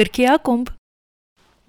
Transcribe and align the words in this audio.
գրքի 0.00 0.24
ակումբ։ 0.32 0.68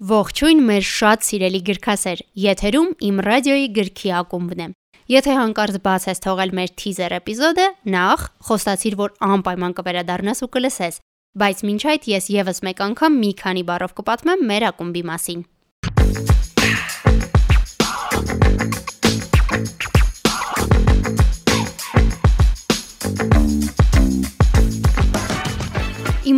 Ողջույն 0.08 0.60
մեր 0.64 0.84
շատ 0.88 1.24
սիրելի 1.26 1.58
գրքասեր։ 1.66 2.22
Եթերում 2.42 2.88
Իմ 3.08 3.18
ռադիոյի 3.26 3.66
գրքի 3.76 4.12
ակումբն 4.22 4.62
է։ 4.64 4.68
Եթե 5.12 5.34
հանկարծ 5.36 5.76
բաց 5.84 6.06
ես 6.08 6.24
թողել 6.24 6.54
մեր 6.56 6.72
թիզեր 6.80 7.16
էպիզոդը, 7.18 7.66
նախ 7.92 8.24
խոստացիր, 8.48 8.96
որ 9.02 9.14
անպայման 9.28 9.76
կվերադառնաս 9.82 10.44
ու 10.46 10.50
կլսես։ 10.56 11.00
Բայց 11.42 11.64
մինչ 11.68 11.82
այդ 11.92 12.08
ես 12.12 12.30
եւս 12.38 12.64
մեկ 12.72 12.84
անգամ 12.88 13.20
մի 13.20 13.32
քանի 13.42 13.66
բառով 13.68 13.96
կպատմեմ 14.00 14.48
մեր 14.52 14.68
ակումբի 14.72 15.04
մասին։ 15.12 15.46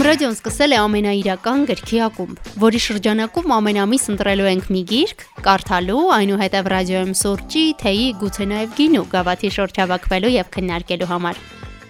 ռադիոն 0.04 0.34
սկսել 0.36 0.74
է 0.76 0.78
ամենաիրական 0.82 1.62
գրքի 1.70 2.00
ակումբ, 2.04 2.48
որի 2.60 2.80
շրջանակում 2.86 3.54
ամենամիս 3.56 4.04
ընտրելու 4.12 4.50
ենք 4.50 4.68
մի 4.74 4.82
գիրք, 4.90 5.24
կարդալու, 5.48 6.04
այնուհետև 6.18 6.70
ռադիոյում 6.74 7.16
սուրճի, 7.24 7.66
թեյի, 7.80 8.06
գուցե 8.20 8.50
նաև 8.52 8.78
գինու 8.84 9.08
գավաթի 9.16 9.56
շուրջ 9.56 9.84
հավաքվելու 9.86 10.36
եւ 10.36 10.56
քննարկելու 10.58 11.14
համար։ 11.14 11.40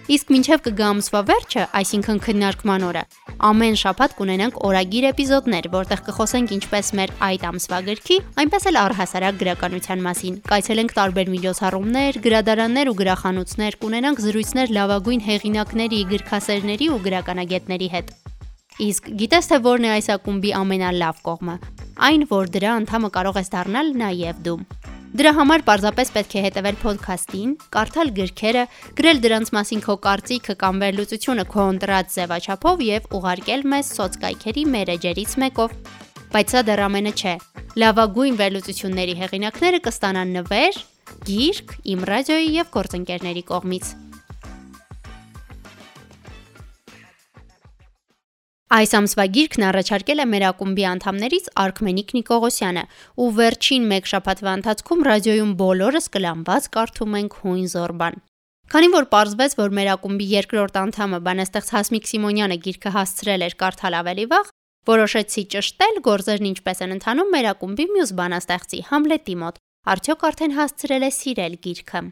Իսկ 0.05 0.27
մինչև 0.29 0.61
կգա 0.67 0.87
ամսվա 0.93 1.19
վերջը, 1.25 1.61
այսինքն 1.79 2.19
քննարկման 2.21 2.83
օրը, 2.85 3.01
ամեն 3.47 3.77
շաբաթ 3.81 4.11
կունենանք 4.19 4.59
օրագիր 4.67 5.07
էպիզոդներ, 5.09 5.67
որտեղ 5.73 6.03
կխոսենք 6.05 6.53
ինչպես 6.57 6.91
մեր 6.99 7.13
այդ 7.25 7.45
ամսվա 7.49 7.79
գրքի, 7.87 8.17
այնպես 8.43 8.67
էլ 8.69 8.77
առհասարակ 8.83 9.39
գրականության 9.41 10.05
մասին։ 10.05 10.37
Կայցելենք 10.45 10.95
տարբեր 11.01 11.31
միջոցառումներ, 11.33 12.19
գրադարաններ 12.21 12.91
ու 12.93 12.97
գրախանութներ, 13.01 13.77
կունենանք 13.81 14.21
զրույցներ 14.29 14.73
լավագույն 14.77 15.25
հեղինակների, 15.25 16.01
գրքասերների 16.13 16.89
ու 16.93 17.03
գրականագետների 17.09 17.89
հետ։ 17.97 18.17
Իսկ 18.85 19.13
գիտես 19.25 19.49
թե 19.49 19.59
որն 19.65 19.87
է 19.89 19.95
այս 19.95 20.11
ակումբի 20.19 20.51
ամենալավ 20.61 21.23
կողմը։ 21.25 21.55
Այն, 22.05 22.27
որ 22.29 22.51
դրա 22.53 22.75
անդամը 22.83 23.09
կարող 23.17 23.41
ես 23.41 23.55
դառնալ 23.55 23.95
նաև 24.03 24.45
դու։ 24.45 24.59
Դրա 25.15 25.31
համար 25.31 25.61
պարզապես 25.63 26.09
պետք 26.11 26.33
է 26.35 26.41
հետևել 26.43 26.77
ոդքասթին, 26.81 27.51
կարդալ 27.71 28.09
գրքերը, 28.17 28.63
գրել 28.97 29.21
դրանց 29.23 29.51
մասին 29.55 29.83
քո 29.85 29.95
կարծիքը 30.03 30.55
կամ 30.59 30.81
վերլուծությունը 30.83 31.45
քո 31.55 31.67
ընտրած 31.75 32.11
ձևաչափով 32.17 32.83
եւ 32.83 33.07
ուղարկել 33.15 33.65
մեզ 33.71 33.93
սոցկայքերի 33.95 34.65
մեր 34.75 34.93
էջերից 34.97 35.35
մեկով։ 35.45 35.77
Բայց 36.35 36.55
սա 36.55 36.63
դեռ 36.67 36.83
ամենը 36.91 37.13
չէ։ 37.15 37.35
Լավագույն 37.79 38.39
վերլուծությունների 38.43 39.15
հեղինակները 39.23 39.85
կստանան 39.87 40.35
նվեր, 40.41 40.81
գիրք, 41.31 41.77
իմ 41.95 42.09
ռադիոյի 42.11 42.51
եւ 42.59 42.75
գործընկերների 42.75 43.45
կողմից։ 43.55 43.95
Այս 48.75 48.91
ամսվա 48.97 49.23
գիրքն 49.35 49.63
առաջարկել 49.69 50.19
է 50.19 50.23
մեր 50.27 50.43
ակումբի 50.49 50.85
անդամներից 50.89 51.45
Արքմենիկ 51.63 52.09
Նիկողոսյանը, 52.15 52.81
ու 53.23 53.27
վերջին 53.37 53.85
1 53.95 54.09
շաբաթվա 54.11 54.55
ընթացքում 54.59 55.05
ռադիոյում 55.07 55.53
բոլորս 55.61 56.09
կլանված 56.15 56.67
կարդում 56.75 57.15
ենք 57.19 57.37
Հույն 57.43 57.69
Զորբան։ 57.71 58.19
Քանի 58.75 58.89
որ 58.95 59.07
պարզվեց, 59.15 59.55
որ 59.61 59.75
մեր 59.79 59.91
ակումբի 59.95 60.27
երկրորդ 60.33 60.79
անդամը 60.81 61.19
բանաստեղծ 61.29 61.71
Հասմիկ 61.75 62.11
Սիմոնյանը 62.11 62.59
գիրքը 62.65 62.93
հասցրել 62.97 63.47
էր 63.47 63.57
կարդալ 63.63 63.97
ավելի 64.01 64.27
վաղ, 64.35 64.51
որոշեցի 64.91 65.45
ճշտել 65.55 66.03
գործերն 66.09 66.51
ինչպես 66.51 66.83
են 66.83 66.95
ընթանում 66.99 67.33
մեր 67.37 67.49
ակումբի 67.55 67.87
մյուս 67.95 68.13
բանաստեղծի 68.19 68.83
Համլետի 68.91 69.39
մոտ։ 69.45 69.63
Արդյոք 69.95 70.29
արդեն 70.33 70.59
հասցրել 70.59 71.05
է 71.05 71.11
սիրել 71.15 71.59
գիրքը 71.63 72.03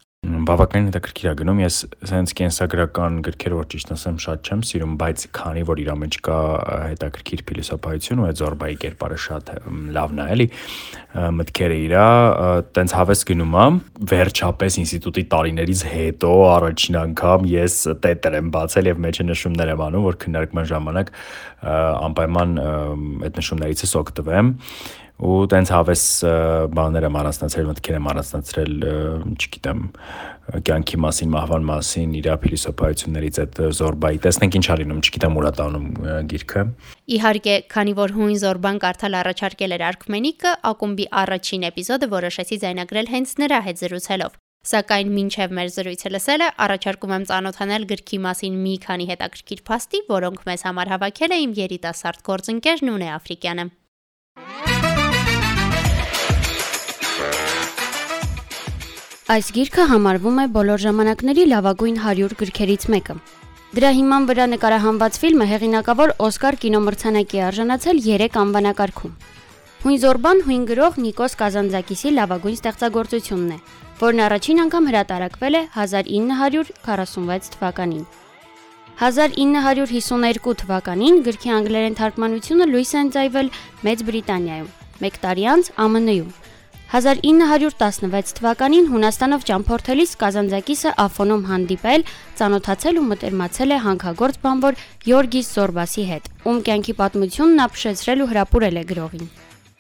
բավականին 0.48 0.88
հետաքրքիր 0.90 1.28
է 1.30 1.34
գնում։ 1.40 1.60
Ես 1.64 1.76
սենց 2.10 2.34
կենսագրական 2.40 3.20
գրքեր 3.28 3.56
որ 3.58 3.68
ճիշտ 3.74 3.94
ասեմ 3.96 4.18
շատ 4.24 4.50
չեմ 4.50 4.64
սիրում, 4.70 4.94
բայց 5.02 5.26
քանի 5.38 5.64
որ 5.70 5.82
իր 5.84 5.92
մեջ 6.04 6.18
կա 6.28 6.38
հետաքրքիր 6.94 7.44
փիլիսոփայություն 7.50 8.24
ու 8.24 8.28
այդ 8.30 8.42
զորբայի 8.44 8.78
կերպարը 8.84 9.20
շատ 9.24 9.52
լավն 9.98 10.24
է, 10.24 10.28
էլի 10.34 10.48
մտքերը 11.38 11.78
իրա 11.84 12.08
տենց 12.74 12.96
հավես 12.98 13.24
գնում 13.30 13.58
եմ 13.64 13.78
վերջապես 14.14 14.80
ինստիտուտի 14.84 15.24
տարիներից 15.34 15.84
հետո 15.94 16.34
առաջին 16.54 17.00
անգամ 17.04 17.48
ես 17.54 17.78
տետր 18.04 18.40
եմ 18.40 18.50
բացել 18.58 18.90
եւ 18.90 19.04
մեջը 19.06 19.28
նշումներ 19.30 19.74
եմ 19.74 19.86
անում 19.88 20.08
որ 20.10 20.20
քննարկման 20.24 20.70
ժամանակ 20.74 21.14
անպայման 22.10 22.58
այդ 22.64 23.40
նշումներից 23.40 23.96
օգտվեմ 24.04 24.52
ու 25.24 25.44
տենց 25.54 25.70
հավես 25.72 26.04
բաներ 26.74 27.06
եմ 27.08 27.18
առանձնացրել, 27.20 27.68
մտքեր 27.70 27.98
եմ 28.00 28.08
առանձնացրել, 28.12 28.74
չգիտեմ, 29.38 29.84
կյանքի 30.44 30.98
մասին, 31.00 31.30
մահվան 31.34 31.66
մասին, 31.70 32.16
իր 32.20 32.28
փիլիսոփայություններից 32.44 33.38
այդ 33.44 33.60
Զորբայի։ 33.80 34.20
Տեսնենք 34.24 34.58
ինչ 34.60 34.66
արինում, 34.74 35.02
չգիտեմ 35.08 35.38
ուրա 35.40 35.52
տանում 35.60 35.86
գիրքը։ 36.34 36.64
Իհարկե, 37.18 37.56
քանի 37.74 37.94
որ 38.00 38.16
հույն 38.18 38.40
Զորբան 38.44 38.82
կարդալ 38.84 39.18
առաջարկել 39.24 39.76
էր 39.78 39.86
Արքմենիկը, 39.88 40.56
ակումբի 40.74 41.06
առաջին 41.24 41.68
էպիզոդը 41.72 42.10
որոշեցի 42.14 42.58
ձայնագրել 42.64 43.14
հենց 43.14 43.38
նրա 43.44 43.60
հետ 43.68 43.84
զրուցելով։ 43.84 44.40
Սակայն 44.64 45.10
մինչև 45.12 45.54
մեր 45.60 45.72
զրույցը 45.76 46.10
լսելը 46.14 46.46
առաջարկում 46.64 47.16
եմ 47.18 47.26
ծանոթանել 47.32 47.88
գրքի 47.90 48.20
մասին 48.24 48.56
մի 48.64 48.76
քանի 48.88 49.10
հետաքրքիր 49.12 49.64
փաստի, 49.68 50.04
որոնք 50.08 50.48
մեզ 50.48 50.66
համար 50.72 50.94
հավաքել 50.96 51.36
է 51.36 51.44
իմ 51.44 51.56
երիտասարդ 51.60 52.28
գործընկեր 52.32 52.88
Նունե 52.88 53.10
Աֆրիկյանը։ 53.20 53.72
Այս 59.24 59.54
գիրքը 59.56 59.84
համարվում 59.88 60.40
է 60.42 60.44
բոլոր 60.52 60.82
ժամանակների 60.84 61.44
լավագույն 61.48 62.00
100 62.06 62.34
գրքերից 62.40 62.86
մեկը։ 62.92 63.14
Դրա 63.78 63.92
հիման 63.98 64.26
վրա 64.28 64.48
նկարահանված 64.54 65.20
ֆիլմը 65.22 65.48
հեղինակավոր 65.52 66.12
Օսկար 66.28 66.58
կինոմրցանակի 66.64 67.40
արժանացել 67.48 68.02
3 68.08 68.36
անվանակարգում։ 68.44 69.14
Հույն 69.86 70.02
Զորբան 70.04 70.44
հույն 70.50 70.68
գրող 70.74 71.00
Նիկոս 71.06 71.38
Կազանձակիսի 71.40 72.14
լավագույն 72.20 72.60
ստեղծագործությունն 72.60 73.56
է, 73.56 73.60
որն 74.04 74.24
առաջին 74.28 74.62
անգամ 74.68 74.92
հրատարակվել 74.92 75.56
է 75.56 75.64
1946 75.88 77.52
թվականին։ 77.56 78.06
1952 79.08 80.60
թվականին 80.68 81.24
գրքի 81.32 81.58
անգլերեն 81.64 82.00
թարգմանությունը 82.04 82.72
լույս 82.76 82.92
է 82.92 83.04
ընծայվել 83.08 83.54
Մեծ 83.88 84.08
Բրիտանիայում, 84.12 84.74
մեկ 85.00 85.22
տարի 85.24 85.52
անց 85.56 85.76
ԱՄՆ-ում 85.80 86.43
1916 86.94 88.36
թվականին 88.38 88.88
Հունաստանով 88.92 89.46
ճամփորդելիս 89.48 90.12
Կազանձակիսը 90.22 90.92
Աֆոնում 91.02 91.48
հանդիպել, 91.50 92.04
ծանոթացել 92.38 93.00
ու 93.02 93.06
մտերմացել 93.08 93.74
է 93.74 93.80
հանքագործ 93.86 94.38
բանվոր 94.44 94.78
Գյորգիս 95.08 95.50
Զորբասի 95.56 96.06
հետ, 96.12 96.30
ում 96.46 96.60
կյանքի 96.70 96.96
պատմությունն 97.02 97.64
ապշեցրել 97.66 98.22
ու 98.22 98.30
հրապուրել 98.30 98.78
է 98.78 98.86
գրողին։ 98.94 99.26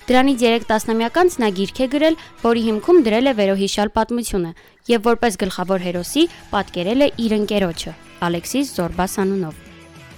Դրանից 0.09 0.41
3 0.47 0.67
տասնամյակ 0.73 1.21
անց 1.21 1.37
նա 1.43 1.51
գիրք 1.61 1.77
է 1.85 1.87
գրել, 1.93 2.19
որի 2.41 2.65
հիմքում 2.73 3.05
դրել 3.05 3.29
է 3.29 3.37
վերոհիշյալ 3.43 3.93
պատմությունը 3.93 4.51
եւ 4.89 5.07
որպես 5.13 5.39
գլխավոր 5.45 5.85
հերոսի 5.85 6.27
պատկերել 6.49 7.05
է 7.05 7.13
իր 7.29 7.37
ընկերոջը 7.37 7.97
Ալեքսիս 8.25 8.75
Զորբաս 8.81 9.17
անունով։ 9.21 9.63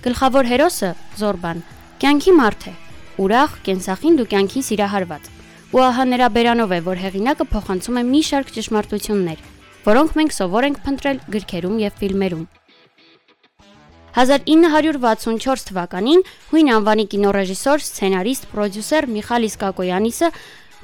Գլխավոր 0.08 0.52
հերոսը 0.56 0.96
Զորբան 1.20 1.64
կյանքի 2.00 2.40
մարդ 2.40 2.68
է, 2.72 2.76
ուրախ, 3.26 3.64
կենսախինդ 3.68 4.24
ու 4.24 4.32
կյանքի 4.32 4.70
սիրահարված 4.72 5.35
ու 5.76 5.82
ահա 5.84 6.04
նրա 6.08 6.28
բերանով 6.32 6.72
է, 6.72 6.78
որ 6.86 7.00
հեղինակը 7.04 7.46
փոխանցում 7.52 7.98
է 8.00 8.04
մի 8.08 8.20
շարք 8.24 8.52
ճշմարտություններ, 8.56 9.40
որոնք 9.84 10.12
մենք 10.16 10.36
սովոր 10.36 10.68
ենք 10.68 10.78
փնտրել 10.86 11.18
գրքերում 11.36 11.80
եւ 11.84 11.98
ֆիլմերում։ 12.00 12.44
1964 14.16 15.66
թվականին 15.68 16.22
հույն 16.52 16.70
անվանի 16.76 17.06
կինոռեժիսոր, 17.12 17.84
սցենարիստ, 17.84 18.48
պրոդյուսեր 18.56 19.08
Միխալիս 19.16 19.58
Կակոյանիսը 19.66 20.30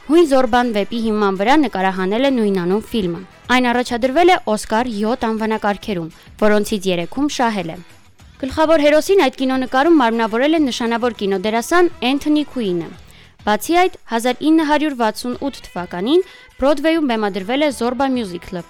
հույն 0.09 0.27
Զորբան 0.27 0.73
վեպի 0.75 0.99
հիման 1.05 1.39
վրա 1.39 1.55
նկարահանել 1.61 2.27
է 2.27 2.31
նույնանուն 2.35 2.83
ֆիլմը։ 2.91 3.21
Այն 3.55 3.69
առաջադրվել 3.71 4.33
է 4.35 4.37
Օսկար 4.51 4.91
7 4.97 5.23
անվանակարգերում, 5.29 6.09
որոնցից 6.43 6.89
3-ում 6.91 7.31
շահել 7.37 7.71
է։ 7.71 7.77
Գլխավոր 8.41 8.83
հերոսին 8.89 9.23
այդ 9.23 9.39
կինոնկարում 9.39 9.97
մարմնավորել 10.01 10.59
է 10.59 10.61
նշանավոր 10.67 11.17
կինոդերասան 11.21 11.91
Էնթոնի 12.11 12.45
Քուինը։ 12.51 12.91
Բացի 13.41 13.73
այդ, 13.81 13.95
1968 14.13 15.63
թվականին 15.65 16.19
Բրոդվեյում 16.59 17.07
բեմադրվել 17.09 17.65
է 17.65 17.69
Zorba 17.73 18.05
Musical-ը։ 18.13 18.61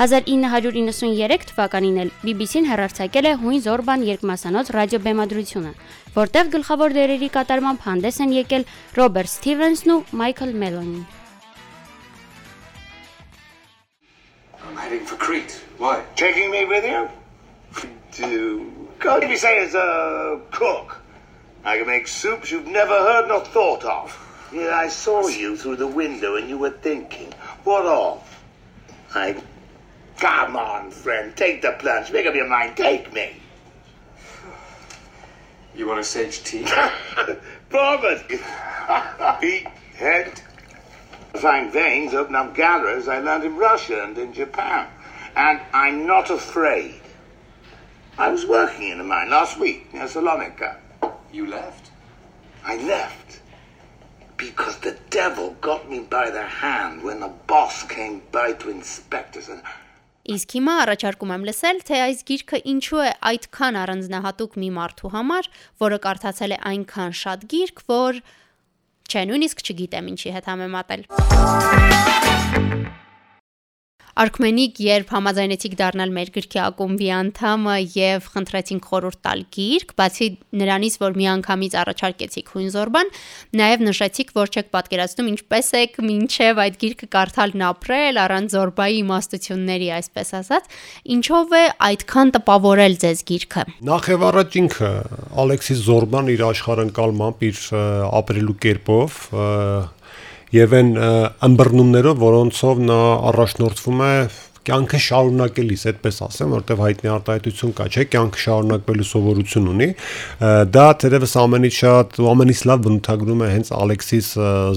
1993 0.00 1.46
թվականին 1.50 1.96
էլ 2.02 2.10
BBC-ն 2.24 2.68
հեռարձակել 2.68 3.28
է 3.30 3.32
Հույն 3.40 3.64
Զորբան 3.64 4.04
երկմասանոց 4.10 4.72
ռադիոբեմադրությունը, 4.76 5.72
որտեղ 6.18 6.52
գլխավոր 6.56 6.96
դերերի 7.00 7.30
կատարմամբ 7.38 7.88
հանդես 7.88 8.20
են 8.26 8.36
եկել 8.36 8.68
Ռոբերտ 9.00 9.32
Սթիվենսն 9.32 9.96
ու 9.96 9.98
Մայքլ 10.20 10.54
Մելոնին։ 10.64 11.04
I'm 14.60 14.76
heading 14.76 15.04
for 15.08 15.16
Crete. 15.16 15.56
Why? 15.78 16.04
Taking 16.14 16.50
me 16.52 16.66
with 16.68 16.84
you? 16.84 17.08
To 18.20 18.28
go 18.98 19.18
to 19.18 19.26
be 19.26 19.36
say 19.36 19.56
as 19.64 19.74
a 19.74 20.40
cook. 20.52 20.99
I 21.64 21.78
can 21.78 21.86
make 21.86 22.08
soups 22.08 22.50
you've 22.50 22.66
never 22.66 22.92
heard 22.92 23.28
nor 23.28 23.40
thought 23.40 23.84
of. 23.84 24.48
Yeah, 24.52 24.74
I 24.74 24.88
saw 24.88 25.28
you 25.28 25.56
through 25.56 25.76
the 25.76 25.86
window 25.86 26.36
and 26.36 26.48
you 26.48 26.58
were 26.58 26.70
thinking. 26.70 27.32
What 27.64 27.86
of? 27.86 28.42
I. 29.14 29.42
Come 30.18 30.56
on, 30.56 30.90
friend, 30.90 31.34
take 31.34 31.62
the 31.62 31.72
plunge. 31.72 32.12
Make 32.12 32.26
up 32.26 32.34
your 32.34 32.46
mind. 32.46 32.76
Take 32.76 33.12
me. 33.12 33.36
You 35.74 35.86
want 35.86 36.00
a 36.00 36.04
sage 36.04 36.42
tea? 36.44 36.66
poverty. 37.70 38.38
Beat, 39.40 39.66
head, 39.94 40.42
find 41.34 41.72
veins, 41.72 42.12
open 42.12 42.34
up 42.34 42.54
galleries 42.54 43.08
I 43.08 43.20
learned 43.20 43.44
in 43.44 43.56
Russia 43.56 44.04
and 44.04 44.18
in 44.18 44.32
Japan. 44.32 44.88
And 45.36 45.60
I'm 45.72 46.06
not 46.06 46.28
afraid. 46.28 47.00
I 48.18 48.28
was 48.28 48.44
working 48.44 48.88
in 48.88 49.00
a 49.00 49.04
mine 49.04 49.30
last 49.30 49.58
week 49.58 49.94
near 49.94 50.04
Salonika. 50.04 50.76
You 51.32 51.46
left? 51.46 51.92
I 52.64 52.76
left 52.76 53.40
because 54.36 54.78
the 54.78 54.96
devil 55.10 55.54
got 55.60 55.88
me 55.88 56.00
by 56.00 56.30
the 56.30 56.42
hand 56.42 57.04
when 57.04 57.20
the 57.20 57.30
boss 57.46 57.84
came 57.84 58.22
by 58.32 58.52
to 58.54 58.70
inspect 58.70 59.36
us 59.36 59.48
and 59.48 59.62
Իսկ 60.30 60.52
հիմա 60.56 60.74
առաջարկում 60.84 61.30
եմ 61.34 61.44
լսել, 61.48 61.78
թե 61.88 62.00
այս 62.06 62.18
գիրքը 62.28 62.58
ինչու 62.72 63.00
է 63.02 63.12
այդքան 63.30 63.78
առանձնահատուկ 63.82 64.58
մի 64.62 64.68
մարդու 64.76 65.12
համար, 65.14 65.48
որը 65.86 65.98
կարդացել 66.06 66.54
է 66.54 66.58
այնքան 66.70 67.16
շատ 67.22 67.46
գիրք, 67.54 67.82
որ 67.94 68.20
չէ, 69.10 69.24
նույնիսկ 69.32 69.64
չգիտեմ 69.64 70.12
ինչի 70.12 70.36
հետ 70.36 70.52
համեմատել։ 70.52 71.08
Արքմենիկ, 74.18 74.78
երբ 74.82 75.10
համաձայնեցիք 75.14 75.74
դառնալ 75.78 76.12
մեր 76.16 76.30
գրքի 76.34 76.60
ակումբի 76.64 77.08
անդամը 77.14 77.74
եւ 77.94 78.26
խնդրեցինք 78.34 78.88
խորհուրդ 78.90 79.20
տալ 79.26 79.44
գիրք, 79.54 79.94
բացի 80.00 80.28
նրանից, 80.60 80.96
որ 81.00 81.14
միանգամից 81.20 81.76
առաջարկեցիք 81.80 82.50
հույն 82.54 82.70
զորբան, 82.74 83.12
նաեւ 83.60 83.84
նշեցիք, 83.86 84.32
որ 84.40 84.50
չեք 84.50 84.70
պատկերացնում 84.74 85.30
ինչպես 85.30 85.70
եք 85.80 86.00
մինչեւ 86.10 86.62
այդ 86.64 86.80
գիրքը 86.82 87.08
կարդալն 87.14 87.64
ապրել 87.70 88.20
առանց 88.24 88.56
զորբայի 88.56 88.98
իմաստությունների, 89.00 89.88
այսպես 90.00 90.34
ասած, 90.40 90.68
ինչով 91.16 91.54
է 91.60 91.64
այդքան 91.90 92.34
տպավորել 92.40 92.98
ձեզ 93.04 93.24
գիրքը։ 93.30 93.64
Նախ 93.90 94.10
եւ 94.10 94.26
առաջ 94.30 94.58
ինքը 94.60 94.90
Ալեքսիս 95.44 95.80
Զորբան 95.86 96.34
իր 96.34 96.44
աշխարհընկալմամբ, 96.50 97.46
իր 97.50 97.64
ապրելու 98.20 98.58
կերպով 98.66 99.18
եւ 100.54 100.76
այն 100.80 100.92
ըմբռնումներով, 101.46 102.16
որոնցով 102.20 102.80
նա 102.90 103.00
առաջնորդվում 103.30 104.00
է 104.06 104.14
կյանքը 104.70 104.98
շարունակելիս, 105.00 105.82
այդպես 105.90 106.18
ասեմ, 106.26 106.50
որտեվ 106.56 106.80
հայտնի 106.84 107.10
արտահայտություն 107.14 107.72
կա, 107.78 107.86
չէ, 107.90 108.04
կյանքը 108.12 108.40
շարունակվելու 108.44 109.06
սովորություն 109.08 109.70
ունի։ 109.72 109.88
Դա 110.74 110.84
թերևս 111.00 111.34
ամենից 111.40 111.78
շատ 111.80 112.18
ու 112.20 112.28
ամենից 112.34 112.60
լավ 112.70 112.82
բնութագրում 112.86 113.44
է 113.46 113.48
հենց 113.54 113.72
Ալեքսիս 113.80 114.28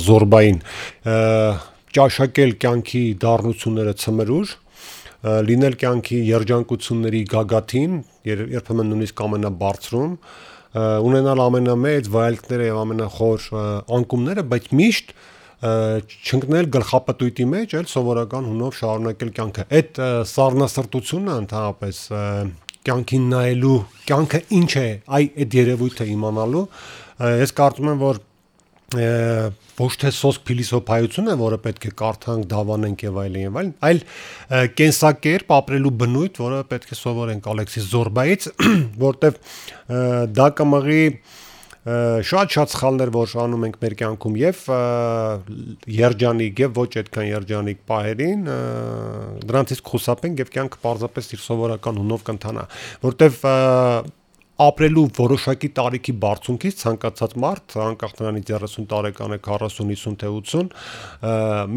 Զորբային 0.06 0.62
ճաշակել 1.94 2.56
կյանքի 2.64 3.04
դառնությունները 3.24 3.94
ծմրուր, 4.04 4.56
լինել 5.24 5.76
կյանքի 5.84 6.18
երջանկությունների 6.30 7.22
գագաթին, 7.34 8.00
երբեմն 8.28 8.90
նույնիսկ 8.94 9.22
ամենաբարձրում, 9.28 10.16
ունենալ 10.74 11.44
ամենամեծ 11.44 12.10
վայելքները 12.16 12.66
եւ 12.72 12.80
ամենախոր 12.82 13.46
անկումները, 14.00 14.46
բայց 14.54 14.68
միշտ 14.80 15.14
չընկնել 15.64 16.68
գլխապտույտի 16.74 17.46
մեջ, 17.54 17.76
այլ 17.80 17.88
սովորական 17.94 18.48
հունով 18.52 18.78
շարունակել 18.80 19.32
կյանքը։ 19.38 19.66
Այդ 19.80 20.02
սառնասրտությունը 20.34 21.38
ընդհանրապես 21.44 22.02
կյանքին 22.84 23.28
նայելու, 23.32 23.78
կյանքը 24.10 24.42
ինչ 24.60 24.72
է, 24.82 24.88
այ 25.08 25.26
այդ 25.44 25.58
երևույթը 25.60 26.08
իմանալու, 26.14 26.64
ես 27.44 27.56
կարծում 27.60 27.92
եմ, 27.94 28.02
որ 28.04 28.20
ոչ 28.94 29.94
թե 30.04 30.12
սոսկ 30.14 30.44
փիլիսոփայություն 30.50 31.32
է, 31.34 31.36
որը 31.40 31.58
պետք 31.64 31.88
է 31.88 31.92
կարդանք, 32.02 32.48
դավանենք 32.52 33.06
եւ 33.08 33.16
այլն 33.24 33.40
եւ 33.44 33.56
այլն, 33.62 33.72
այլ 33.88 34.02
կենսակերպ 34.78 35.56
ապրելու 35.58 35.94
բնույթ, 36.04 36.42
որը 36.44 36.60
պետք 36.74 36.94
է 36.94 36.98
սովորենք 37.00 37.50
Ալեքսիս 37.54 37.88
Զորբայից, 37.94 38.48
որտեվ 39.08 39.40
դա 40.38 40.48
կմղի 40.60 41.02
շատ-շատ 41.84 42.72
սխալներ, 42.72 43.10
որ 43.12 43.32
անում 43.44 43.64
ենք 43.68 43.78
մեր 43.84 43.96
կյանքում 44.00 44.36
եւ 44.40 44.60
երջանիկ 45.92 46.62
եւ 46.64 46.78
ոչ 46.80 46.92
այդքան 47.02 47.28
երջանիկ 47.28 47.82
պահերին, 47.92 48.46
դրանցից 49.44 49.82
խուսափենք 49.90 50.44
եւ 50.46 50.52
կյանքը 50.56 50.80
պարզապես 50.86 51.32
իր 51.36 51.44
սովորական 51.44 52.00
հունով 52.04 52.24
կընթանա, 52.30 52.66
որտեվ 53.04 53.44
ապրելու 54.64 55.06
որոշակի 55.18 55.70
տարիքի 55.76 56.14
բարձունքից 56.24 56.82
ցանկացած 56.84 57.36
մարդ, 57.42 57.76
անկախ 57.84 58.12
նրանից 58.20 58.52
30 58.54 58.88
տարեկան 58.94 59.34
է, 59.34 59.40
40, 59.44 59.78
50 59.92 60.18
թե 60.24 60.32
80, 60.40 60.74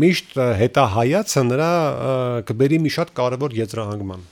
միշտ 0.04 0.36
հետահայացը 0.60 1.44
նրա 1.50 1.70
կբերի 2.52 2.82
մի 2.84 2.92
շատ 3.00 3.14
կարևոր 3.16 3.56
եզրահանգման։ 3.64 4.26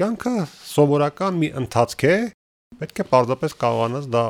Կյանքը 0.00 0.36
սովորական 0.72 1.42
մի 1.42 1.52
ընթացք 1.62 2.06
է, 2.08 2.16
Պետք 2.82 2.98
է 2.98 3.04
պարզապես 3.12 3.52
կարողանաս 3.62 4.06
դա 4.10 4.20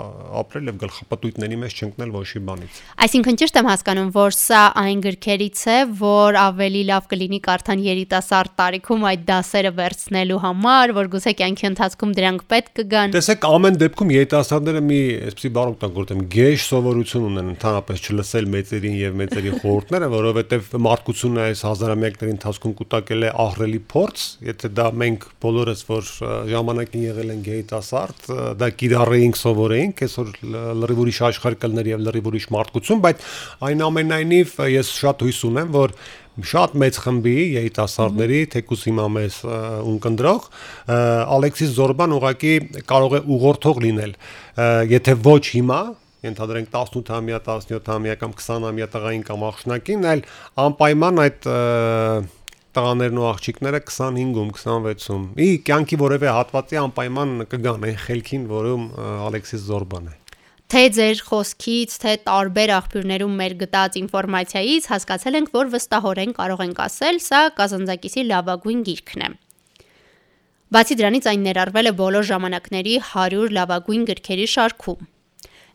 ապրել 0.42 0.66
եւ 0.68 0.78
գլխապտույտների 0.82 1.56
մեջ 1.62 1.76
չընկնել 1.82 2.10
ոչի 2.12 2.40
բանից։ 2.48 2.80
Այսինքն 3.06 3.38
ճիշտ 3.40 3.58
եմ 3.62 3.68
հասկանում, 3.70 4.10
որ 4.12 4.34
սա 4.36 4.60
այն 4.82 4.98
գրքերից 5.06 5.62
է, 5.72 5.76
որ 6.02 6.38
ավելի 6.42 6.82
լավ 6.90 7.06
կլինի 7.12 7.40
կարդան 7.46 7.84
երիտասարդ 7.86 8.52
տարիքում 8.60 9.06
այդ 9.08 9.24
դասերը 9.32 9.72
վերցնելու 9.78 10.40
համար, 10.42 10.92
որ 11.00 11.08
գուցե 11.16 11.32
կյանքի 11.40 11.66
ընթացքում 11.72 12.12
դրանք 12.20 12.44
պետք 12.52 12.76
կգան։ 12.82 13.16
Տեսեք, 13.16 13.46
ամեն 13.56 13.80
դեպքում 13.80 14.12
երիտասարդները 14.12 14.84
մի 14.92 15.00
այսպեսի 15.32 15.52
բառ 15.56 15.72
օգտագործեմ, 15.72 16.22
գեշ 16.36 16.66
սովորություն 16.68 17.26
ունեն 17.32 17.50
ընդհանրապես 17.56 18.04
չլսել 18.12 18.50
մեծերին 18.52 18.96
եւ 19.00 19.18
մեծերի 19.22 19.54
խորհուրդները, 19.62 20.10
որովհետեւ 20.12 20.70
մարդկությունը 20.92 21.42
այս 21.48 21.64
հազարամյակների 21.72 22.36
ընթացքում 22.36 22.76
կուտակել 22.82 23.22
է 23.22 23.32
ահրելի 23.46 23.80
փորձ, 23.92 24.26
եթե 24.52 24.72
դա 24.76 24.86
մենք 25.02 25.26
բոլորս 25.42 25.84
որ 25.92 26.10
ժամանակին 26.52 27.06
եղել 27.06 27.32
ենք 27.32 27.50
երիտասարդ 27.52 28.32
դա 28.60 28.68
կիրառեինք, 28.80 29.38
սովորեինք, 29.42 30.02
այսօր 30.06 30.32
լրիվ 30.82 31.00
ուրիշ 31.02 31.20
աշխարհ 31.28 31.56
կլներ 31.62 31.90
եւ 31.92 32.02
լրիվ 32.06 32.28
ուրիշ 32.32 32.46
մարդկություն, 32.56 33.02
բայց 33.06 33.24
այնուամենայնիվ 33.68 34.56
ես 34.72 34.92
շատ 35.02 35.24
հույս 35.26 35.40
ունեմ, 35.52 35.72
որ 35.76 35.96
շատ 36.32 36.76
մեծ 36.80 36.98
խմբի 37.04 37.34
երիտասարդների, 37.58 38.38
թեկուս 38.54 38.84
հիմա 38.88 39.08
մեզ 39.16 39.34
ունկնդրող 39.92 40.46
Ալեքսիս 41.36 41.74
Զորբան 41.76 42.14
ուղակի 42.16 42.54
կարող 42.88 43.16
է 43.18 43.20
ուղղորդող 43.36 43.82
լինել։ 43.84 44.14
Եթե 44.92 45.16
ոչ 45.28 45.42
հիմա, 45.52 45.80
ենթադրենք 46.22 46.70
18-ամյա, 46.72 47.42
17-ամյա 47.44 48.16
կամ 48.22 48.36
20-ամյա 48.38 48.88
տղային 48.94 49.24
կամ 49.28 49.44
աղջնակին, 49.50 50.06
այլ 50.12 50.24
անպայման 50.64 51.22
այդ 51.26 51.48
տղաներն 52.76 53.20
ու 53.20 53.28
աղջիկները 53.32 53.80
25-ում, 53.84 54.50
26-ում։ 54.56 55.28
Ի 55.42 55.48
կյանքի 55.68 56.00
որևէ 56.02 56.32
հատվածի 56.38 56.80
անպայման 56.86 57.36
կգան 57.52 57.86
այն 57.90 58.02
խելքին, 58.06 58.50
որում 58.56 58.90
Ալեքսիս 59.28 59.68
Զորբան 59.68 60.10
է 60.12 60.18
թե 60.72 60.82
ձեր 60.96 61.18
խոսքից, 61.28 61.94
թե 62.00 62.12
տարբեր 62.24 62.70
աղբյուրներում 62.78 63.32
մեր 63.42 63.54
գտած 63.60 63.96
ինֆորմացիայից 64.00 64.86
հասկացել 64.88 65.34
ենք, 65.36 65.50
որ 65.52 65.72
վստահորեն 65.74 66.30
կարող 66.38 66.62
ենք 66.64 66.78
ասել, 66.86 67.18
սա 67.20 67.40
Կազանձակիսի 67.58 68.24
լավագույն 68.30 68.80
գիրքն 68.86 69.26
է։ 69.26 69.28
Բացի 70.72 70.96
դրանից 70.96 71.28
այն 71.28 71.44
ներառվել 71.44 71.90
է 71.90 71.92
բոլոր 72.00 72.24
ժամանակների 72.30 72.94
100 73.12 73.52
լավագույն 73.58 74.06
գրքերի 74.08 74.46
շարքում։ 74.54 75.04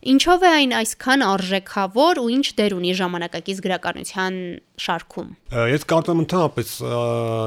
Ինչով 0.06 0.44
է 0.46 0.50
այն 0.54 0.74
այսքան 0.78 1.24
արժեքավոր 1.26 2.20
ու 2.22 2.28
ինչ 2.36 2.48
դեր 2.58 2.74
ունի 2.78 2.92
ժամանակակից 3.00 3.62
գրականության 3.66 4.36
շարքում։ 4.78 5.30
Ես 5.72 5.86
կարծում 5.90 6.14
եմ 6.14 6.22
ընդհանրապես 6.22 6.74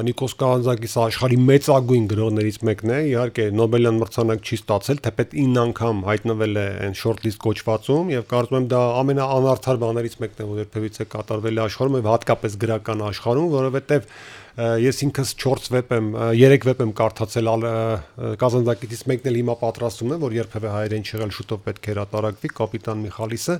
Նիկոս 0.08 0.34
Կանզակիս 0.40 0.96
աշխարհի 1.04 1.38
մեծագույն 1.46 2.08
գրողներից 2.10 2.58
մեկն 2.66 2.90
է, 2.90 2.98
իհարկե 3.10 3.46
Նոբելյան 3.60 4.00
մրցանակ 4.02 4.50
չի 4.50 4.58
ստացել, 4.60 5.02
թեպետ 5.06 5.38
9 5.38 5.62
անգամ 5.62 6.02
հայտնվել 6.10 6.58
է 6.58 6.66
այն 6.90 6.98
shortlist 6.98 7.40
կոչվածում 7.46 8.12
եւ 8.16 8.26
կարծում 8.34 8.58
եմ 8.60 8.68
դա 8.74 8.82
ամենաանարդար 8.98 9.80
բաներից 9.86 10.18
մեկն 10.26 10.42
է, 10.42 10.50
որ 10.50 10.62
երբևիցե 10.64 11.08
կատարվել 11.14 11.60
է 11.60 11.64
աշխարհում 11.70 11.98
եւ 12.00 12.10
հատկապես 12.10 12.60
գրական 12.66 13.06
աշխարհում, 13.10 13.50
որովհետեւ 13.54 14.10
ես 14.60 14.98
ինքս 15.06 15.30
4 15.40 15.68
վեպ 15.72 15.92
եմ 15.94 16.08
3 16.36 16.64
վեպ 16.68 16.80
եմ 16.84 16.90
կարդացել 16.98 17.48
Կազանձակից 18.40 19.02
մեկն 19.10 19.30
էլ 19.30 19.38
հիմա 19.40 19.54
պատրաստում 19.60 20.14
եմ 20.16 20.24
որ 20.24 20.34
երբևէ 20.36 20.72
հայերեն 20.74 21.06
չեղել 21.06 21.32
շուտով 21.36 21.62
պետք 21.66 21.88
է 21.88 21.94
հրատարակվի 21.94 22.50
կապիտան 22.58 23.04
Միխալիսը 23.04 23.56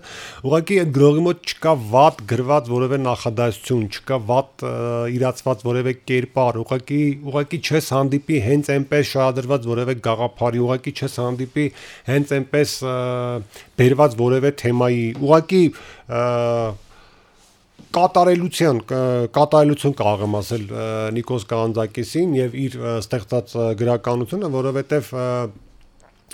ուղղակի 0.51 0.79
այդ 0.83 0.93
գրողի 0.99 1.25
մոտ 1.27 1.51
չկա 1.51 1.75
վատ 1.95 2.21
գրված 2.33 2.71
որևէ 2.75 3.01
նախադասություն 3.07 3.87
չկա 3.91 4.21
վատ 4.31 4.67
իրացված 5.17 5.65
որևէ 5.71 5.97
կերպար 6.11 6.61
ուղղակի 6.65 7.01
ուղղակի 7.31 7.63
չես 7.71 7.91
հանդիպի 7.97 8.43
հենց 8.51 8.71
այնպես 8.77 9.11
շահադրված 9.15 9.71
որևէ 9.71 9.97
գաղափարի 10.11 10.63
ուղղակի 10.67 10.95
չես 11.01 11.19
հանդիպի 11.25 11.67
հենց 12.11 12.37
այնպես 12.41 12.77
բերված 13.81 14.21
որևէ 14.21 14.55
թեմայի 14.61 15.05
ուղղակի 15.21 15.65
կատարելության 17.95 18.79
կատարելություն 19.37 19.97
կարող 20.01 20.23
եմ 20.27 20.37
ասել 20.41 20.69
Նիկոս 21.17 21.47
Կանձակեսին 21.51 22.37
եւ 22.39 22.55
իր 22.67 22.77
ստեղծած 22.99 23.57
գրականությունը, 23.81 24.51
որովհետեւ 24.55 25.11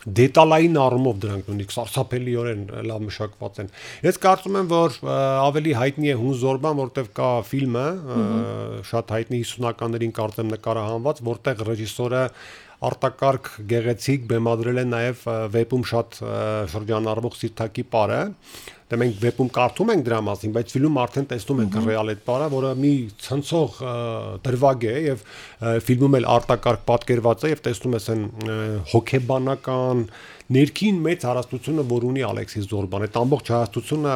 դետալային 0.06 0.76
առումով 0.78 1.16
դրանք 1.22 1.48
նույնիսկ 1.50 1.72
սարսափելիորեն 1.74 2.60
լավ 2.86 3.00
մշակված 3.06 3.56
են։ 3.62 3.70
Ես 4.06 4.20
կարծում 4.22 4.58
եմ, 4.60 4.68
որ 4.70 4.98
ավելի 5.10 5.72
հայտնի 5.80 6.12
է 6.12 6.18
Հուն 6.20 6.36
Զորբան, 6.42 6.76
որտեղ 6.82 7.08
կա 7.16 7.30
ֆիլմը, 7.48 7.86
շատ 8.92 9.10
հայտնի 9.16 9.40
50-ականներին 9.42 10.14
կարծեմ 10.20 10.52
նկարահանված, 10.52 11.24
որտեղ 11.26 11.64
ռեժիսորը 11.70 12.22
արտակարգ 12.85 13.50
գեղեցիկ 13.73 14.25
բեմադրել 14.30 14.80
է 14.83 14.87
նաև 14.92 15.26
վեպում 15.56 15.85
շատ 15.90 16.18
շրջանառվող 16.73 17.38
սիրտակի 17.40 17.85
պարը 17.92 18.23
դե 18.87 18.99
մենք 19.00 19.16
վեպում 19.18 19.49
կարդում 19.50 19.88
ենք 19.97 20.02
դրա 20.06 20.18
մասին, 20.26 20.52
բայց 20.54 20.73
ֆիլմում 20.76 20.99
արդեն 21.02 21.25
տեսնում 21.33 21.61
ենք 21.64 21.78
ռեալ 21.87 22.11
այդ 22.12 22.21
բառը, 22.26 22.47
որը 22.52 22.68
մի 22.78 22.92
ցնցող 23.25 23.80
դրվագ 24.47 24.85
է 24.87 24.95
եւ 25.06 25.25
ֆիլմում 25.88 26.16
էլ 26.21 26.28
արտակարգ 26.37 26.85
պատկերված 26.87 27.47
է 27.47 27.50
եւ 27.50 27.62
տեսնում 27.66 27.97
ես 27.97 28.06
այն 28.14 28.23
հոգեբանական 28.92 30.04
ներքին 30.47 31.00
մեծ 31.02 31.25
հարստությունը, 31.26 31.85
որ 31.90 32.04
ունի 32.06 32.23
Ալեքսիս 32.23 32.68
Զորբան, 32.71 33.04
այդ 33.09 33.16
ամբողջ 33.18 33.49
հարստությունը 33.50 34.12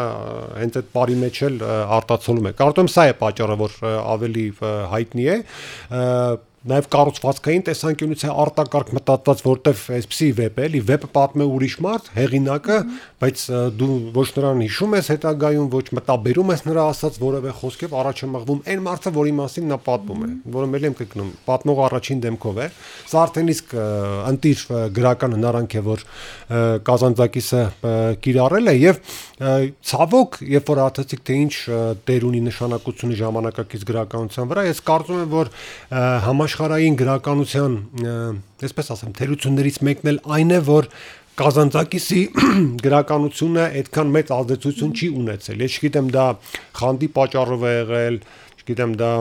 հենց 0.61 0.79
այդ 0.79 0.93
բարի 0.95 1.17
մեջ 1.25 1.41
էլ 1.49 1.57
արտացոլում 1.97 2.47
է։ 2.47 2.53
Կարծում 2.61 2.91
սա 2.95 3.07
է 3.11 3.17
պատճառը, 3.25 3.57
որ 3.65 3.75
ավելի 3.99 4.47
հայտնի 4.95 5.27
է 5.35 5.37
նաև 6.61 6.89
կառուցվածքային 6.93 7.63
տեսանկյունից 7.65 8.23
է 8.27 8.31
արտակարգ 8.43 8.91
մտածված, 8.93 9.39
որտեվ 9.47 9.85
այսպեսի 9.97 10.27
վեպ 10.37 10.59
է, 10.61 10.65
էլի 10.69 10.81
վեպը 10.91 11.09
պատմում 11.15 11.41
է 11.41 11.47
ուրիշ 11.57 11.77
մարդ, 11.87 12.11
հեղինակը, 12.19 12.77
բայց 13.21 13.45
դու 13.81 13.95
ոչ 14.13 14.27
նրան 14.37 14.61
հիշում 14.67 14.97
ես 14.99 15.09
հետագայում, 15.15 15.71
ոչ 15.73 15.87
մտաբերում 15.97 16.53
ես 16.53 16.65
նրա 16.69 16.85
ասած 16.91 17.17
որևէ 17.25 17.55
խոսքով, 17.61 17.95
առաջ 18.01 18.21
է 18.21 18.29
մղվում 18.35 18.61
այն 18.69 18.85
մարդը, 18.85 19.13
որի 19.17 19.33
մասին 19.41 19.73
նա 19.73 19.79
պատմում 19.89 20.21
է, 20.21 20.31
որը 20.61 20.69
մել 20.75 20.87
եմ 20.91 20.97
կգնում, 21.01 21.33
պատմող 21.49 21.81
առաջին 21.89 22.21
դեմքով 22.29 22.61
է։ 22.61 22.69
Սա 23.09 23.25
արդեն 23.25 23.51
իսկ 23.57 23.75
ընտիր 24.31 24.65
գրական 25.01 25.37
հնարանք 25.39 25.79
է, 25.81 25.85
որ 25.89 26.05
Կազանցակիսը 26.91 27.63
կիրառել 28.21 28.71
է 28.71 28.77
եւ 28.81 29.01
ցավոք, 29.91 30.41
երբ 30.51 30.71
որ 30.71 30.83
արտացիկ 30.85 31.25
թե 31.25 31.37
ինչ 31.41 31.55
տեր 32.11 32.27
ունի 32.29 32.41
նշանակությունը 32.51 33.19
ժամանակակից 33.21 33.87
գրականության 33.91 34.51
վրա, 34.51 34.65
ես 34.71 34.83
կարծում 34.91 35.21
եմ, 35.25 35.31
որ 35.31 35.53
համա 36.27 36.50
համաշխարհային 36.51 36.97
գրականության, 36.99 37.75
այսպես 38.67 38.89
ասեմ, 38.91 39.11
թերություններից 39.19 39.77
մեկն 39.87 40.09
էլ 40.11 40.19
այն 40.35 40.51
է, 40.51 40.59
որ 40.67 40.89
Կազանցակիսի 41.41 42.23
գրականությունը 42.85 43.67
այդքան 43.81 44.11
մեծ 44.17 44.33
ազդեցություն 44.35 44.91
չի 44.99 45.09
ունեցել։ 45.21 45.63
Ես 45.63 45.77
չգիտեմ 45.79 46.09
դա 46.17 46.25
խանդի 46.81 47.09
պատճառով 47.17 47.63
է 47.63 47.73
եղել, 47.77 48.19
չգիտեմ 48.61 48.97
դա 49.01 49.13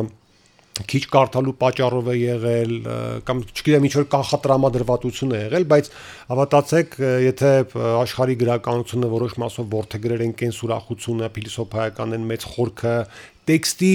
քիչ 0.90 1.02
կարդալու 1.14 1.56
պատճառով 1.60 2.12
է 2.14 2.16
եղել 2.20 2.76
կամ 3.28 3.42
չգիտեմ 3.50 3.88
ինչ 3.90 3.94
որ 4.00 4.06
կանխատրամադրվածություն 4.14 5.34
է 5.36 5.42
եղել, 5.46 5.66
բայց 5.74 5.90
հավատացեք, 6.30 6.96
եթե 7.26 7.52
աշխարհի 8.04 8.38
գրականությունը 8.44 9.10
որոշ 9.16 9.36
մասով 9.44 9.74
որթեգրեր 9.80 10.24
են 10.30 10.38
կենս 10.40 10.62
ուրախությունը, 10.70 11.34
փիլիսոփայական 11.36 12.16
են 12.20 12.30
մեծ 12.30 12.48
խորքը, 12.54 12.96
տեքստի 13.50 13.92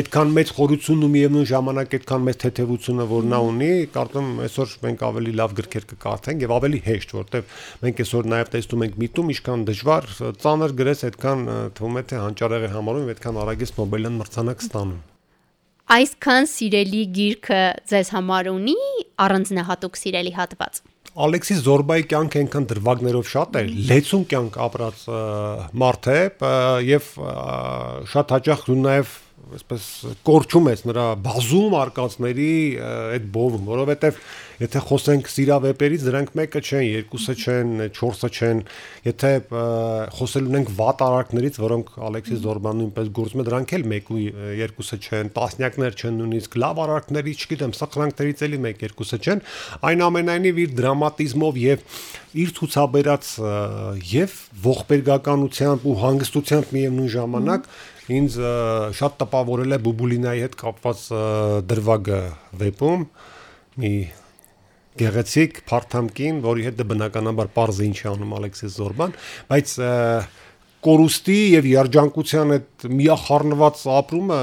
այդքան 0.00 0.30
մեծ 0.32 0.50
խորությունն 0.56 1.04
ու 1.04 1.10
միևնույն 1.12 1.48
ժամանակ 1.50 1.96
այդքան 1.98 2.22
մեծ 2.24 2.38
թեթևությունը 2.44 3.06
որ 3.10 3.26
նա 3.28 3.40
ունի, 3.50 3.68
կարծում 3.92 4.30
այսօր 4.46 4.74
մենք 4.86 5.04
ավելի 5.10 5.34
լավ 5.44 5.56
գրքեր 5.60 5.86
կկարդենք 5.92 6.44
եւ 6.46 6.54
ավելի 6.56 6.80
հեշտ, 6.88 7.14
որովհետեւ 7.20 7.64
մենք 7.84 8.04
այսօր 8.04 8.30
նաեւ 8.32 8.52
տեսնում 8.56 8.84
ենք 8.88 9.00
միտում, 9.04 9.32
ինչքան 9.36 9.66
դժվար 9.68 10.12
ծանր 10.40 10.78
գրես, 10.80 11.08
այդքան 11.10 11.48
թվում 11.76 11.98
է 12.00 12.06
թե 12.08 12.22
հանճարեղ 12.24 12.64
է 12.64 12.76
համարում 12.78 13.04
եւ 13.04 13.18
այդքան 13.18 13.42
արագ 13.44 13.66
է 13.68 13.74
Նոբելյան 13.84 14.22
մրցանակ 14.22 14.64
ստանում։ 14.64 15.13
Այսքան 15.84 16.46
սիրելի 16.48 17.00
գիրքը 17.12 17.60
ձեզ 17.90 18.10
համար 18.14 18.46
ունի 18.54 18.76
առանձնահատուկ 19.20 19.98
սիրելի 20.00 20.30
հատված։ 20.32 20.78
Ալեքսիս 21.24 21.58
Զորբայի 21.66 22.06
կյանքը 22.10 22.40
այնքան 22.40 22.68
դրվագներով 22.70 23.28
շատ 23.30 23.58
է, 23.60 23.62
լեցուն 23.90 24.24
կյանք 24.32 24.56
ապրած 24.64 25.02
մարդ 25.84 26.08
է 26.14 26.22
եւ 26.88 27.10
շատ 28.14 28.34
հաճախ 28.34 28.64
դու 28.70 28.78
նաեւ 28.80 29.12
այսպես 29.58 29.84
կորչում 30.26 30.70
ես 30.72 30.82
նրա 30.88 31.04
բազում 31.24 31.76
արկածների 31.80 32.54
այդ 32.84 33.28
բովում, 33.34 33.68
որովհետեւ 33.74 34.18
եթե 34.60 34.80
խոսենք 34.86 35.28
սիրավեպերից, 35.32 36.04
դրանք 36.06 36.32
մեկը 36.38 36.60
չեն, 36.62 36.84
երկուսը 36.86 37.34
չեն, 37.42 37.70
չորսը 37.90 38.30
չեն, 38.34 38.60
եթե 39.08 39.30
խոսել 40.14 40.50
ունենք 40.50 40.70
վատ 40.78 41.04
արարքներից, 41.08 41.58
որոնք 41.64 41.90
Ալեքսիս 42.08 42.42
Զորբան 42.44 42.78
նույնպես 42.82 43.10
գործում 43.18 43.42
է, 43.42 43.46
դրանք 43.50 43.74
էլ 43.78 43.86
մեկ 43.94 44.12
ու 44.14 44.20
երկուսը 44.62 44.98
չեն, 45.04 45.32
տասնյակներ 45.34 45.98
չեն 45.98 46.20
նույնիսկ 46.22 46.58
լավ 46.64 46.82
արարքներից, 46.84 47.44
չգիտեմ, 47.44 47.74
սխրանքներից 47.80 48.44
էլի 48.46 48.60
մեկ 48.64 48.84
երկուսը 48.84 49.18
չեն, 49.24 49.42
այնուամենայնիվ 49.90 50.60
իր 50.64 50.76
դրամատիզմով 50.78 51.58
եւ 51.64 51.88
իր 52.34 52.54
ցուցաբերած 52.54 53.26
եւ 54.10 54.32
ողբերգականությամբ 54.64 55.84
ու 55.86 55.98
հանգստությամբ 56.02 56.72
միևնույն 56.74 57.12
ժամանակ 57.14 57.68
ինձ 58.12 58.36
շատ 58.98 59.14
տպավորել 59.22 59.76
է 59.76 59.78
Բուբուլինայի 59.84 60.44
հետ 60.44 60.56
կապված 60.60 61.04
դրվագը 61.70 62.20
վեպում 62.60 63.06
մի 63.80 63.92
գեղեցիկ 65.00 65.60
Փարթամկին, 65.70 66.40
որի 66.44 66.66
հետ 66.68 66.76
դե 66.78 66.86
բնականաբար 66.92 67.48
པարզը 67.54 67.86
ինչ 67.88 67.96
է 68.04 68.08
անում 68.12 68.34
Ալեքսիս 68.38 68.76
Զորբան, 68.78 69.14
բայց 69.50 69.72
կորուստի 70.84 71.38
եւ 71.54 71.66
երջանկության 71.70 72.54
այդ 72.54 72.86
միախառնված 72.92 73.82
ապրումը 73.94 74.38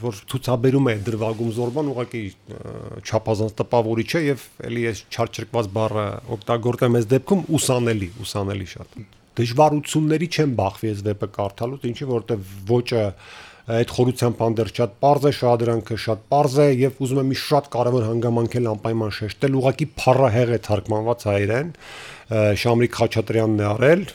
որ 0.00 0.20
ցուցաբերում 0.30 0.90
է 0.92 0.94
դրվագում 1.08 1.52
Զորբան 1.58 1.90
ուղղակի 1.92 2.22
չափազանց 3.02 3.56
տպավորիչ 3.60 4.08
է 4.14 4.22
եւ 4.30 4.46
ելի 4.70 4.86
այս 4.92 5.04
չարչրկված 5.10 5.70
բառը 5.76 6.06
օգտագործեմ 6.38 6.98
այս 7.02 7.08
դեպքում 7.12 7.46
ուսանելի, 7.58 8.10
ուսանելի 8.22 8.68
շատ 8.76 9.00
դժվարությունների 9.40 10.28
չեմ 10.36 10.54
բախվի 10.60 10.92
այս 10.92 11.04
վեպը 11.06 11.28
կարդալուց, 11.36 11.86
ինչի 11.90 12.08
որտեվ 12.12 12.54
ոճը 12.70 13.04
այդ 13.66 13.92
խորությամբ 13.96 14.42
անդեր 14.46 14.68
շատ 14.76 14.92
པարզ 15.02 15.24
է, 15.26 15.30
շահադրանքը 15.36 15.96
շատ 15.98 16.20
པարզ 16.26 16.58
է 16.62 16.66
եւ 16.86 17.00
ուզում 17.02 17.18
եմ 17.22 17.32
մի 17.32 17.38
շատ 17.40 17.64
կարեւոր 17.72 18.04
հանգամանք 18.06 18.54
էլ 18.60 18.68
անպայման 18.72 19.14
շեշտել, 19.16 19.56
ուղղակի 19.58 19.88
փառահեղ 19.98 20.52
է 20.54 20.60
թարգմանված 20.66 21.26
հայերեն 21.26 21.72
Շամրիկ 22.62 23.00
Խաչատրյանն 23.00 23.58
է 23.58 23.66
արել, 23.72 24.06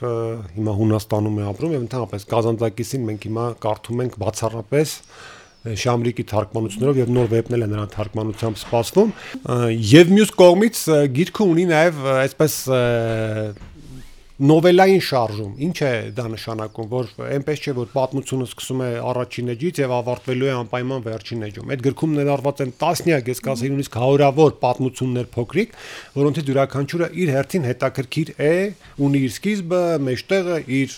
հիմա 0.56 0.78
Հունաստանում 0.80 1.38
է 1.42 1.46
ապրում 1.52 1.76
եւ 1.76 1.84
ընդհանրապես 1.86 2.26
Գազանձակիսին 2.32 3.06
մենք 3.12 3.28
հիմա 3.28 3.46
կարդում 3.68 4.02
ենք 4.08 4.18
բացառապես 4.24 4.96
Շամրիկի 5.62 6.24
թարգմանություններով 6.32 7.00
եւ 7.02 7.10
նոր 7.14 7.28
վեպնել 7.32 7.64
է 7.64 7.68
նրան 7.70 7.90
թարգմանությամբ 7.94 8.60
սպասվում 8.62 9.12
եւ 9.92 10.14
մյուս 10.16 10.32
կողմից 10.42 10.80
գիրքը 11.20 11.46
ունի 11.52 11.66
նաեւ 11.70 12.00
այսպես 12.16 12.56
նովելային 14.42 15.02
շարժում։ 15.06 15.52
Ինչ 15.68 15.76
է 15.86 15.90
դա 16.18 16.24
նշանակում, 16.34 16.88
որ 16.90 17.10
այնպես 17.28 17.60
չէ, 17.62 17.74
որ 17.78 17.90
պատմությունը 17.94 18.46
սկսում 18.50 18.80
է 18.82 18.88
առաջին 19.12 19.52
էջից 19.54 19.82
եւ 19.82 19.94
ավարտվելու 19.98 20.48
է 20.50 20.56
անպայման 20.62 21.04
վերջին 21.06 21.46
էջում։ 21.48 21.74
Այդ 21.76 21.84
գրքում 21.86 22.16
ներառված 22.18 22.64
են 22.66 22.74
տասնյակ, 22.82 23.30
ես 23.32 23.44
կասեի 23.46 23.72
նույնիսկ 23.72 24.00
հարյուրավոր 24.02 24.56
պատմություններ 24.66 25.30
փոքրիկ, 25.38 25.78
որոնցից 26.18 26.50
յուրաքանչյուրը 26.52 27.12
իր 27.22 27.34
հերթին 27.38 27.68
հետաքրքիր 27.70 28.34
է, 28.42 28.56
ունի 29.06 29.22
իր 29.22 29.36
սկիզբը, 29.38 29.84
մեջտեղը, 30.10 30.58
իր 30.82 30.98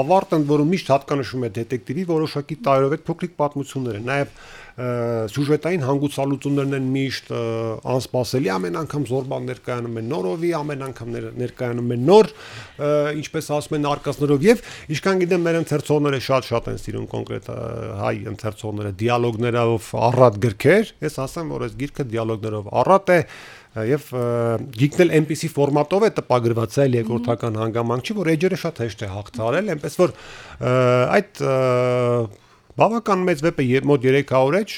ավարտը, 0.00 0.40
որը 0.50 0.66
միշտ 0.72 0.94
հատկանշում 0.94 1.44
է 1.44 1.52
դետեկտիվի 1.60 2.08
որոշակի 2.10 2.58
տարերով 2.64 2.96
այդ 2.96 3.06
փոքրիկ 3.10 3.36
պատմությունները։ 3.44 4.04
Նաեւ 4.08 4.34
սյուժետային 4.80 5.82
հանգուցալուծումներն 5.84 6.76
են 6.78 6.86
միշտ 6.94 7.32
անսպասելի 7.90 8.50
ամեն 8.54 8.78
անգամ 8.80 9.06
զորբան 9.10 9.48
ներկայանում 9.50 9.98
են 10.00 10.08
նորովի 10.12 10.52
ամեն 10.60 10.84
անգամ 10.86 11.10
ներկայանում 11.40 11.92
են 11.96 12.06
նոր 12.10 12.30
ինչպես 13.20 13.50
ասում 13.56 13.76
են 13.78 13.88
արկածներով 13.90 14.44
եւ 14.46 14.62
ինչքան 14.94 15.22
գիտեմ 15.24 15.46
մեր 15.46 15.58
ընթերցողները 15.60 16.20
շատ-շատ 16.26 16.68
են 16.70 16.80
սիրում 16.80 17.06
կոնկրետ 17.14 17.48
հայ 18.00 18.14
ընթերցողները 18.32 18.92
դիալոգներով 19.00 19.88
առատ 20.10 20.38
գրքեր 20.44 20.92
ես 21.06 21.18
ասեմ 21.26 21.54
որ 21.54 21.66
այս 21.66 21.78
գիրքը 21.80 22.06
դիալոգներով 22.10 22.70
առատ 22.80 23.14
է 23.14 23.20
եւ 23.70 24.06
գիկն 24.74 25.02
էլ 25.04 25.12
այնպիսի 25.20 25.48
ֆորմատով 25.54 26.06
է 26.08 26.10
տպագրված 26.16 26.78
այլ 26.84 26.96
երկրորդական 26.98 27.58
հանգամանք 27.60 28.08
չի 28.10 28.16
որ 28.18 28.30
էջերը 28.34 28.58
շատ 28.64 28.80
հեշտ 28.82 29.04
է 29.06 29.10
հաղթարել 29.14 29.70
այնպես 29.76 29.98
որ 30.00 30.14
այդ 31.20 31.42
Բավական 32.80 33.24
մեծ 33.28 33.40
վեպ 33.44 33.58
է, 33.60 33.64
մոտ 33.84 34.04
300 34.08 34.54
էջ, 34.56 34.74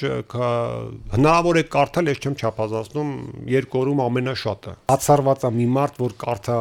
հնարավոր 1.12 1.58
է 1.60 1.62
կարդալ, 1.70 2.08
ես 2.10 2.22
չեմ 2.22 2.34
չափազանցնում, 2.34 3.10
երկու 3.52 3.78
օրում 3.82 4.00
ամենաշատը։ 4.02 4.72
Բացառված 4.90 5.44
է 5.46 5.50
մի 5.58 5.66
մարդ, 5.76 6.00
որ 6.02 6.16
կարդա 6.24 6.56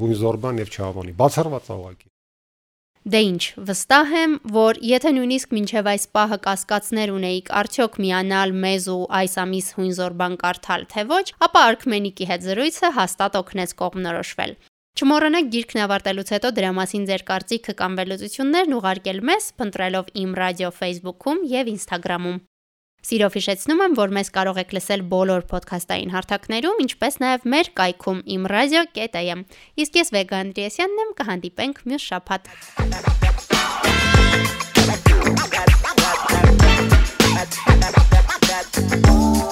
հունզորբան 0.00 0.58
եւ 0.64 0.72
չհավանի։ 0.74 1.14
Բացառված 1.20 1.70
է 1.70 1.76
ուղղակի։ 1.76 2.10
Դե 3.10 3.20
ինչ, 3.24 3.44
վստահ 3.70 4.10
եմ, 4.20 4.32
որ 4.52 4.80
եթե 4.84 5.10
նույնիսկ 5.16 5.54
մինչև 5.56 5.86
այս 5.94 6.02
պահը 6.16 6.38
կասկածներ 6.44 7.12
ունեիք, 7.14 7.46
արդյոք 7.60 7.94
միանալ 8.04 8.52
մեզ 8.66 8.88
ու 8.92 9.06
այս 9.20 9.36
ամիս 9.46 9.70
հույնզորբան 9.78 10.34
կարդալ 10.42 10.84
թե 10.90 11.06
ոչ, 11.14 11.24
ապա 11.46 11.62
Արքմենիկի 11.70 12.28
հետ 12.34 12.44
զրույցը 12.50 12.92
հաստատ 12.98 13.40
օգնեց 13.40 13.72
կողմնորոշվել։ 13.80 14.52
Չմոռանաք 14.98 15.50
գիրքն 15.54 15.80
ավարտելուց 15.84 16.30
հետո 16.34 16.48
դրա 16.56 16.70
մասին 16.76 17.04
ձեր 17.10 17.22
կարծիքը 17.30 17.74
կամ 17.78 17.92
վերլուծություններն 18.00 18.76
ուղարկել 18.78 19.20
մեզ, 19.30 19.44
փնտրելով 19.60 20.06
Իմ 20.22 20.30
ռադիո 20.40 20.70
Facebook-ում 20.80 21.38
եւ 21.50 21.70
Instagram-ում։ 21.74 22.40
Սիրով 23.00 23.36
հիշեցնում 23.38 23.80
եմ, 23.86 23.94
որ 23.96 24.10
մեզ 24.18 24.28
կարող 24.34 24.60
եք 24.60 24.74
լսել 24.76 25.04
բոլոր 25.14 25.46
ոդքասթային 25.54 26.12
հարթակներում, 26.14 26.82
ինչպես 26.84 27.14
նաև 27.24 27.46
մեր 27.54 27.70
կայքում 27.80 28.20
imradio.am։ 28.36 29.46
Իսկ 29.80 30.00
ես 30.02 30.12
Վեգա 30.18 30.42
Անդրեասյանն 30.44 31.02
եմ, 31.06 31.14
կհանդիպենք 31.22 31.84
մյուս 31.88 32.04
շաբաթ։ 32.10 32.42
That's 38.50 39.49